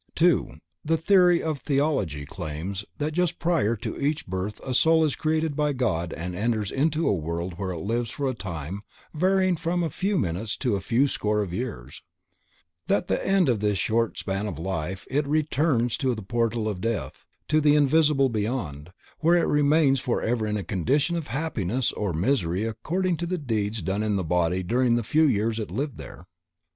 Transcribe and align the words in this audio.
2) 0.15 0.53
THE 0.83 0.97
THEORY 0.97 1.43
OF 1.43 1.59
THEOLOGY 1.59 2.25
_claims 2.25 2.83
that 2.97 3.11
just 3.13 3.37
prior 3.37 3.75
to 3.75 3.99
each 4.03 4.25
birth 4.25 4.59
a 4.65 4.73
soul 4.73 5.05
is 5.05 5.15
created 5.15 5.55
by 5.55 5.73
God 5.73 6.11
and 6.11 6.33
enters 6.33 6.71
into 6.71 7.03
the 7.03 7.11
world 7.11 7.59
where 7.59 7.69
it 7.69 7.81
lives 7.81 8.09
for 8.09 8.27
a 8.27 8.33
time 8.33 8.81
varying 9.13 9.55
from 9.57 9.83
a 9.83 9.91
few 9.91 10.17
minutes 10.17 10.57
to 10.57 10.75
a 10.75 10.81
few 10.81 11.07
score 11.07 11.43
of 11.43 11.53
years; 11.53 12.01
that 12.87 13.03
at 13.03 13.07
the 13.09 13.23
end 13.27 13.47
of 13.47 13.59
this 13.59 13.77
short 13.77 14.17
span 14.17 14.47
of 14.47 14.57
life 14.57 15.05
it 15.07 15.27
returns 15.27 15.95
through 15.97 16.15
the 16.15 16.23
portal 16.23 16.67
of 16.67 16.81
death 16.81 17.27
to 17.49 17.61
the 17.61 17.75
invisible 17.75 18.27
beyond, 18.29 18.91
where 19.19 19.37
it 19.37 19.45
remains 19.45 19.99
forever 19.99 20.47
in 20.47 20.57
a 20.57 20.63
condition 20.63 21.15
of 21.15 21.27
happiness 21.27 21.91
or 21.91 22.11
misery 22.11 22.63
according 22.65 23.15
to 23.17 23.27
the 23.27 23.37
deeds 23.37 23.83
done 23.83 24.01
in 24.01 24.15
the 24.15 24.23
body 24.23 24.63
during 24.63 24.95
the 24.95 25.03
few 25.03 25.25
years 25.25 25.59
it 25.59 25.69
lived 25.69 25.97
here_. 25.99 26.25